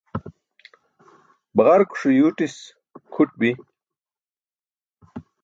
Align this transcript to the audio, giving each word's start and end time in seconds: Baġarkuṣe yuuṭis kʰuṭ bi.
Baġarkuṣe 1.55 2.09
yuuṭis 2.17 2.55
kʰuṭ 3.13 3.31
bi. 3.39 3.51